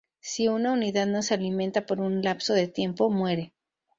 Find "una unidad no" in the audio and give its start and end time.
0.47-1.21